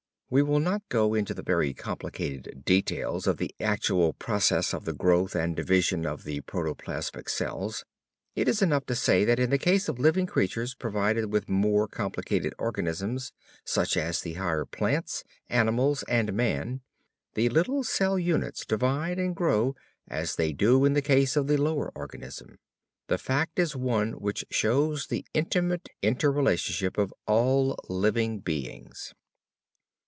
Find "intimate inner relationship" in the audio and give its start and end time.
25.33-26.97